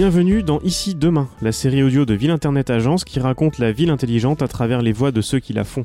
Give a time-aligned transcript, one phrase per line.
[0.00, 3.90] Bienvenue dans Ici Demain, la série audio de Ville Internet Agence qui raconte la ville
[3.90, 5.84] intelligente à travers les voix de ceux qui la font.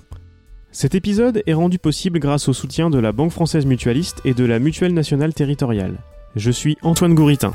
[0.71, 4.45] Cet épisode est rendu possible grâce au soutien de la Banque Française Mutualiste et de
[4.45, 5.97] la Mutuelle Nationale Territoriale.
[6.37, 7.53] Je suis Antoine Gouritin.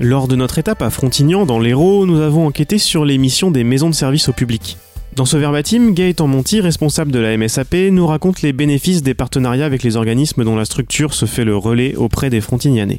[0.00, 3.62] Lors de notre étape à Frontignan, dans l'Hérault, nous avons enquêté sur les missions des
[3.62, 4.78] maisons de service au public.
[5.14, 9.66] Dans ce verbatim, Gaëtan Monti, responsable de la MSAP, nous raconte les bénéfices des partenariats
[9.66, 12.98] avec les organismes dont la structure se fait le relais auprès des frontignanais.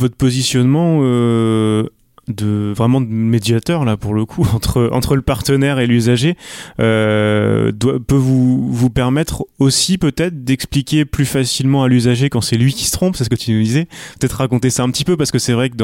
[0.00, 1.84] Votre positionnement euh,
[2.28, 6.36] de vraiment de médiateur là pour le coup entre entre le partenaire et l'usager
[6.80, 12.72] euh, peut vous vous permettre aussi peut-être d'expliquer plus facilement à l'usager quand c'est lui
[12.72, 13.88] qui se trompe c'est ce que tu nous disais.
[14.18, 15.76] Peut-être raconter ça un petit peu parce que c'est vrai que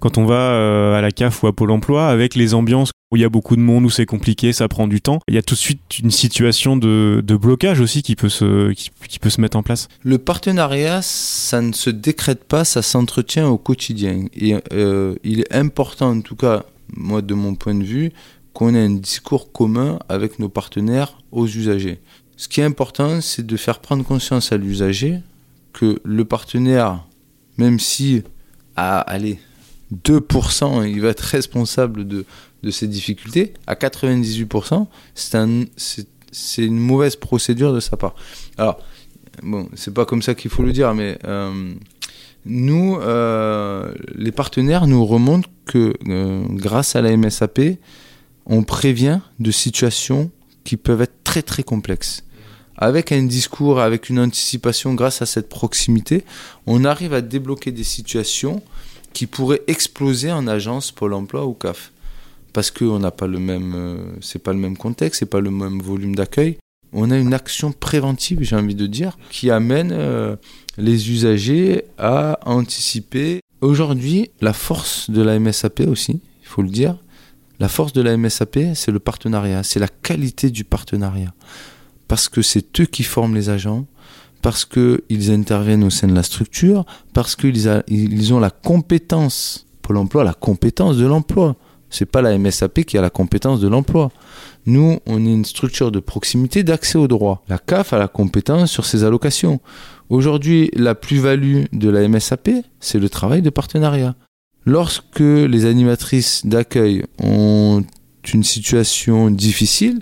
[0.00, 3.16] quand on va euh, à la CAF ou à Pôle Emploi avec les ambiances où
[3.16, 5.20] il y a beaucoup de monde, où c'est compliqué, ça prend du temps.
[5.28, 9.18] Il y a tout de suite une situation de, blocage aussi qui peut, se, qui,
[9.18, 9.88] peut se mettre en place.
[10.02, 14.24] Le partenariat, ça ne se décrète pas, ça s'entretient au quotidien.
[14.34, 16.64] Et euh, il est important, en tout cas,
[16.96, 18.12] moi de mon point de vue,
[18.54, 22.00] qu'on ait un discours commun avec nos partenaires aux usagers.
[22.38, 25.18] Ce qui est important, c'est de faire prendre conscience à l'usager
[25.74, 27.04] que le partenaire,
[27.58, 28.22] même si,
[28.74, 29.38] à aller
[30.04, 32.24] 2%, il va être responsable de,
[32.62, 35.64] de ces difficultés, à 98%, c'est un,
[36.58, 38.14] une mauvaise procédure de sa part.
[38.58, 38.78] Alors,
[39.42, 41.74] bon, c'est pas comme ça qu'il faut le dire, mais euh,
[42.44, 47.60] nous, euh, les partenaires nous remontent que euh, grâce à la MSAP,
[48.46, 50.30] on prévient de situations
[50.64, 52.24] qui peuvent être très très complexes.
[52.76, 56.24] Avec un discours, avec une anticipation, grâce à cette proximité,
[56.66, 58.62] on arrive à débloquer des situations
[59.12, 61.92] qui pourraient exploser en agence Pôle Emploi ou CAF
[62.52, 65.50] parce qu'on n'a pas le même, euh, c'est pas le même contexte, c'est pas le
[65.50, 66.58] même volume d'accueil.
[66.92, 70.36] On a une action préventive, j'ai envie de dire, qui amène euh,
[70.76, 73.40] les usagers à anticiper.
[73.62, 76.98] Aujourd'hui, la force de la MSAP aussi, il faut le dire,
[77.60, 81.32] la force de la MSAP, c'est le partenariat, c'est la qualité du partenariat.
[82.08, 83.86] Parce que c'est eux qui forment les agents,
[84.42, 89.94] parce qu'ils interviennent au sein de la structure, parce qu'ils ils ont la compétence, pour
[89.94, 91.56] l'emploi, la compétence de l'emploi.
[91.90, 94.10] C'est pas la MSAP qui a la compétence de l'emploi.
[94.66, 97.44] Nous, on est une structure de proximité d'accès au droit.
[97.48, 99.60] La CAF a la compétence sur ses allocations.
[100.08, 102.50] Aujourd'hui, la plus-value de la MSAP,
[102.80, 104.14] c'est le travail de partenariat.
[104.64, 107.84] Lorsque les animatrices d'accueil ont
[108.32, 110.00] une situation difficile,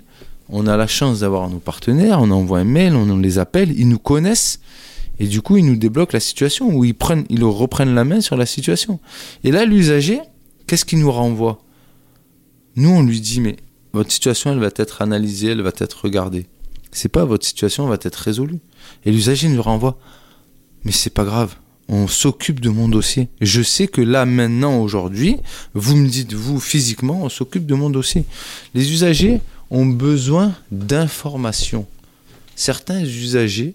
[0.51, 3.87] on a la chance d'avoir nos partenaires, on envoie un mail, on les appelle, ils
[3.87, 4.59] nous connaissent
[5.19, 8.21] et du coup ils nous débloquent la situation ou ils prennent, ils reprennent la main
[8.21, 8.99] sur la situation.
[9.43, 10.19] Et là, l'usager,
[10.67, 11.61] qu'est-ce qu'il nous renvoie?
[12.75, 13.57] Nous, on lui dit, mais
[13.93, 16.45] votre situation, elle va être analysée, elle va être regardée.
[16.91, 18.59] C'est pas votre situation va être résolue.
[19.05, 19.97] Et l'usager nous renvoie,
[20.83, 21.55] mais c'est pas grave,
[21.87, 23.29] on s'occupe de mon dossier.
[23.41, 25.37] Je sais que là, maintenant, aujourd'hui,
[25.73, 28.25] vous me dites, vous, physiquement, on s'occupe de mon dossier.
[28.73, 29.41] Les usagers
[29.71, 31.87] ont besoin d'informations.
[32.55, 33.73] Certains usagers,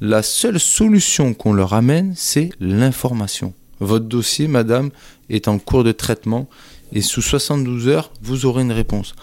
[0.00, 3.52] la seule solution qu'on leur amène, c'est l'information.
[3.78, 4.90] Votre dossier, madame,
[5.30, 6.48] est en cours de traitement
[6.92, 9.14] et sous 72 heures, vous aurez une réponse.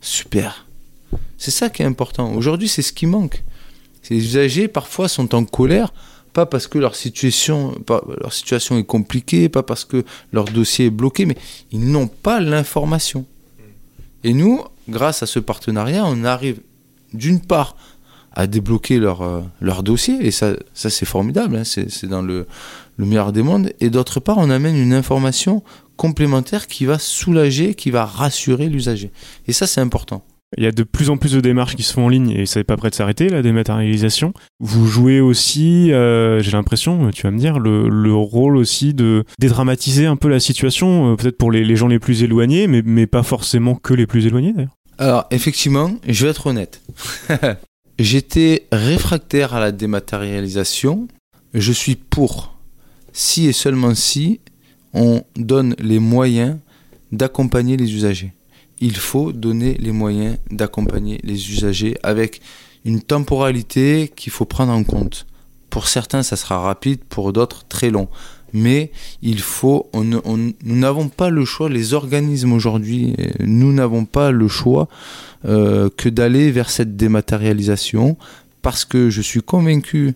[0.00, 0.66] super.
[1.38, 2.34] C'est ça qui est important.
[2.34, 3.42] Aujourd'hui, c'est ce qui manque.
[4.10, 5.92] Les usagers, parfois, sont en colère,
[6.32, 7.74] pas parce que leur situation,
[8.20, 11.36] leur situation est compliquée, pas parce que leur dossier est bloqué, mais
[11.70, 13.24] ils n'ont pas l'information.
[14.24, 16.60] Et nous, grâce à ce partenariat, on arrive
[17.12, 17.76] d'une part
[18.32, 22.46] à débloquer leur, euh, dossier, et ça, c'est formidable, hein, c'est dans le
[22.98, 25.62] meilleur des mondes, et d'autre part, on amène une information
[25.96, 29.10] complémentaire qui va soulager, qui va rassurer l'usager.
[29.46, 30.22] Et ça, c'est important.
[30.58, 32.44] Il y a de plus en plus de démarches qui se font en ligne et
[32.44, 34.32] ça n'est pas prêt de s'arrêter, la dématérialisation.
[34.58, 40.06] Vous jouez aussi, euh, j'ai l'impression, tu vas me dire, le, rôle aussi de dédramatiser
[40.06, 43.22] un peu la situation, euh, peut-être pour les, gens les plus éloignés, mais, mais pas
[43.22, 44.76] forcément que les plus éloignés d'ailleurs.
[44.98, 46.82] Alors, effectivement, je vais être honnête.
[47.98, 51.08] J'étais réfractaire à la dématérialisation.
[51.54, 52.58] Je suis pour.
[53.12, 54.40] Si et seulement si
[54.92, 56.56] on donne les moyens
[57.12, 58.32] d'accompagner les usagers.
[58.80, 62.40] Il faut donner les moyens d'accompagner les usagers avec
[62.84, 65.26] une temporalité qu'il faut prendre en compte.
[65.68, 68.08] Pour certains, ça sera rapide, pour d'autres, très long.
[68.52, 68.90] Mais
[69.22, 74.88] il faut, nous n'avons pas le choix, les organismes aujourd'hui, nous n'avons pas le choix
[75.44, 78.16] euh, que d'aller vers cette dématérialisation
[78.62, 80.14] parce que je suis convaincu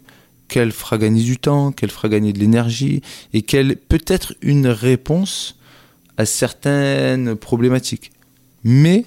[0.49, 3.03] qu'elle fera gagner du temps, qu'elle fera gagner de l'énergie
[3.33, 5.57] et qu'elle peut être une réponse
[6.17, 8.11] à certaines problématiques.
[8.65, 9.05] Mais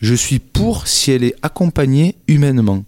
[0.00, 2.84] je suis pour si elle est accompagnée humainement.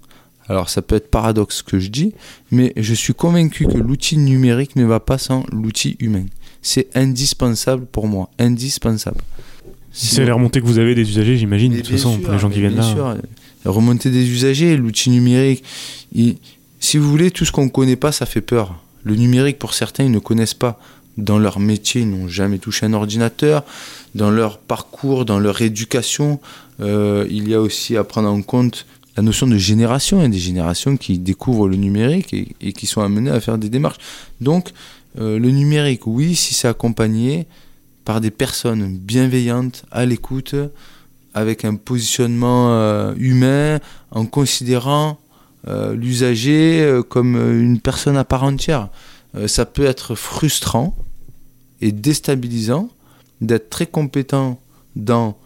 [0.49, 2.15] Alors ça peut être paradoxe ce que je dis,
[2.51, 6.25] mais je suis convaincu que l'outil numérique ne va pas sans l'outil humain.
[6.63, 9.21] c'est indispensable pour moi, indispensable.
[9.93, 12.51] c'est les remontées que vous avez des usagers, j'imagine, de toute façon, pour les gens
[12.51, 13.17] qui viennent bien là.
[13.17, 15.65] Sûr, remontée des usagers, l'outil numérique,
[16.83, 18.83] si vous voulez, tout ce qu'on ne connaît pas, ça fait peur.
[19.05, 20.81] Le numérique, pour certains, ils ne connaissent pas.
[21.19, 23.65] Dans leur métier, ils n'ont jamais touché un ordinateur.
[24.15, 26.41] Dans leur parcours, dans leur éducation,
[26.81, 28.87] euh, il y a aussi à prendre en compte
[29.17, 30.19] la notion de génération.
[30.19, 33.59] Il y a des générations qui découvrent le numérique et, qui sont amenées à faire
[33.59, 33.99] des démarches.
[34.41, 34.71] Donc,
[35.19, 37.47] euh, le numérique, oui, si c'est accompagné
[38.07, 40.55] par des personnes bienveillantes, à l'écoute,
[41.35, 43.81] avec un positionnement euh, humain,
[44.11, 45.19] en considérant
[45.95, 48.89] l'usager comme une personne à part entière.
[49.47, 50.93] ça peut être frustrant
[51.83, 52.89] et déstabilisant
[53.43, 54.59] d'être très compétent
[54.97, 55.37] dans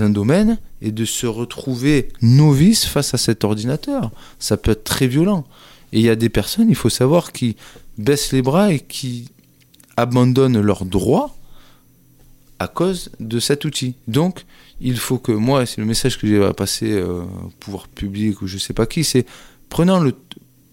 [0.00, 4.10] un domaine et de se retrouver novice face à cet ordinateur.
[4.38, 5.46] Ça peut être très violent.
[5.92, 7.56] Et il y a des personnes, il faut savoir, qui
[7.96, 9.30] baissent les bras et qui
[9.96, 11.34] abandonnent leurs droits
[12.58, 13.94] à cause de cet outil.
[14.08, 14.44] Donc,
[14.80, 18.42] il faut que moi, c'est le message que j'ai à passer euh, au pouvoir public
[18.42, 19.24] ou je sais pas qui, c'est
[19.68, 20.12] prenons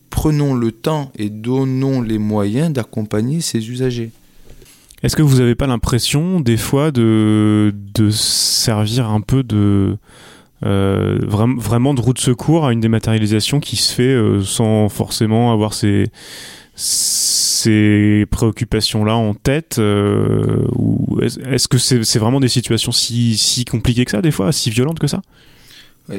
[0.09, 4.11] prenons le temps et donnons les moyens d'accompagner ces usagers.
[5.03, 9.97] Est-ce que vous n'avez pas l'impression des fois de, de servir un peu de
[10.65, 15.51] euh, vraiment de route de secours à une dématérialisation qui se fait euh, sans forcément
[15.51, 16.05] avoir ces,
[16.75, 20.65] ces préoccupations-là en tête euh,
[21.51, 24.99] Est-ce que c'est vraiment des situations si, si compliquées que ça, des fois, si violentes
[24.99, 25.21] que ça?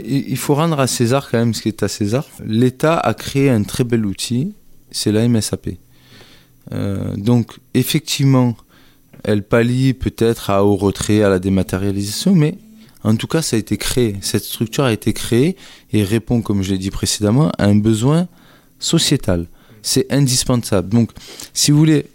[0.05, 2.27] Il faut rendre à César quand même ce qui est à César.
[2.45, 4.53] L'État a créé un très bel outil,
[4.91, 5.71] c'est la MSAP.
[7.17, 8.57] donc effectivement,
[9.23, 12.57] elle pallie peut-être au retrait, à la dématérialisation, mais
[13.03, 14.17] en tout cas, ça a été créé.
[14.23, 15.57] Cette structure a été créée
[15.93, 18.29] et répond, comme je l'ai dit précédemment, à un besoin
[18.79, 19.47] sociétal.
[19.83, 20.89] C'est indispensable.
[20.89, 21.11] Donc,
[21.53, 22.07] si vous voulez,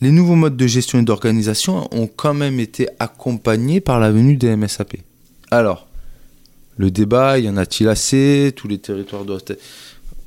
[0.00, 4.36] les nouveaux modes de gestion et d'organisation ont quand même été accompagnés par la venue
[4.36, 4.96] des MSAP.
[5.50, 5.86] Alors,
[6.76, 8.52] le débat, y en a-t-il assez?
[8.54, 9.60] Tous les territoires doivent être...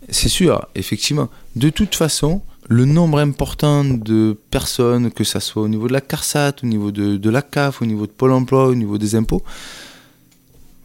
[0.09, 1.29] C'est sûr, effectivement.
[1.55, 2.41] De toute façon,
[2.71, 6.91] le nombre important de personnes, que ce soit au niveau de la CARSAT, au niveau
[6.91, 9.43] de, la CAF, au niveau de Pôle emploi, au niveau des impôts,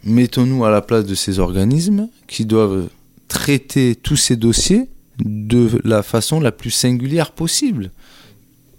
[0.03, 2.89] mettons-nous à la place de ces organismes qui doivent
[3.29, 4.89] traiter tous ces dossiers
[5.19, 7.91] de la façon la plus singulière possible.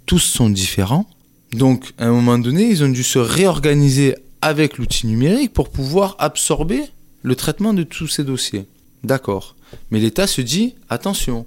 [0.04, 1.08] Tous sont différents.
[1.52, 6.14] Donc, à un moment donné, ils ont dû se réorganiser avec l'outil numérique pour pouvoir
[6.18, 6.82] absorber
[7.22, 8.66] le traitement de tous ces dossiers.
[9.02, 9.56] D'accord.
[9.90, 11.46] Mais l'État se dit, attention,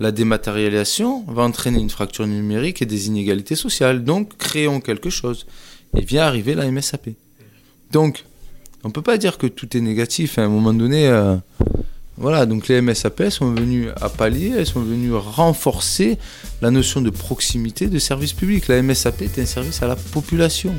[0.00, 4.04] la dématérialisation va entraîner une fracture numérique et des inégalités sociales.
[4.04, 5.46] Donc, créons quelque chose.
[5.96, 7.10] Et vient arriver la MSAP.
[7.90, 8.24] Donc,
[8.84, 10.38] on ne peut pas dire que tout est négatif.
[10.38, 11.36] À un moment donné, euh,
[12.16, 16.18] voilà, donc les MSAP sont venus à pallier, elles sont venues renforcer
[16.60, 18.68] la notion de proximité de service public.
[18.68, 20.74] La MSAP est un service à la population.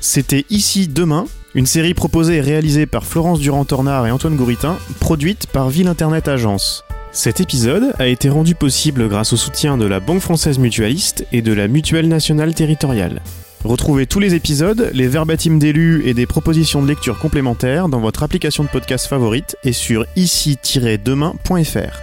[0.00, 5.46] C'était ici demain une série proposée et réalisée par Florence Durand-Tornard et Antoine Gouritin, produite
[5.46, 6.84] par Ville Internet Agence.
[7.12, 11.42] Cet épisode a été rendu possible grâce au soutien de la Banque Française Mutualiste et
[11.42, 13.20] de la Mutuelle Nationale Territoriale.
[13.64, 18.22] Retrouvez tous les épisodes, les verbatims d'élus et des propositions de lecture complémentaires dans votre
[18.22, 21.98] application de podcast favorite et sur ici-demain.fr.